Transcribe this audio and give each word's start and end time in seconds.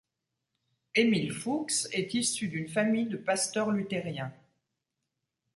Emil 0.95 1.31
Fuchs 1.31 1.85
est 1.91 2.15
issu 2.15 2.47
d'une 2.47 2.67
famille 2.67 3.05
de 3.05 3.17
pasteurs 3.17 3.69
luthériens. 3.69 4.33